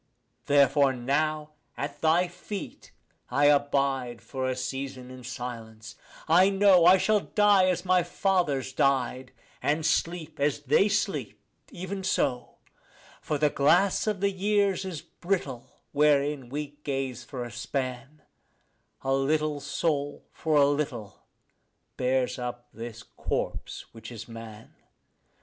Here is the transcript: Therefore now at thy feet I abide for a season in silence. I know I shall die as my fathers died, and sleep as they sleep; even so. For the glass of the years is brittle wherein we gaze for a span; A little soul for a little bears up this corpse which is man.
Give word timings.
Therefore 0.47 0.93
now 0.93 1.51
at 1.77 2.01
thy 2.01 2.27
feet 2.27 2.91
I 3.29 3.45
abide 3.45 4.19
for 4.19 4.49
a 4.49 4.55
season 4.55 5.11
in 5.11 5.23
silence. 5.23 5.95
I 6.27 6.49
know 6.49 6.85
I 6.85 6.97
shall 6.97 7.19
die 7.19 7.67
as 7.69 7.85
my 7.85 8.01
fathers 8.01 8.73
died, 8.73 9.31
and 9.61 9.85
sleep 9.85 10.39
as 10.39 10.61
they 10.61 10.89
sleep; 10.89 11.39
even 11.69 12.03
so. 12.03 12.55
For 13.21 13.37
the 13.37 13.51
glass 13.51 14.07
of 14.07 14.21
the 14.21 14.31
years 14.31 14.85
is 14.85 15.01
brittle 15.03 15.83
wherein 15.91 16.49
we 16.49 16.79
gaze 16.83 17.23
for 17.23 17.43
a 17.43 17.51
span; 17.51 18.23
A 19.03 19.13
little 19.13 19.59
soul 19.59 20.25
for 20.31 20.55
a 20.55 20.65
little 20.65 21.27
bears 21.97 22.39
up 22.39 22.69
this 22.73 23.03
corpse 23.03 23.85
which 23.93 24.11
is 24.11 24.27
man. 24.27 24.73